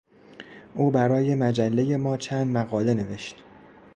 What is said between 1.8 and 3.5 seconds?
ما چند مقاله نوشت.